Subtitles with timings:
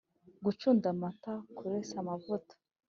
[0.45, 2.53] gucunda amata kuresa amavuta,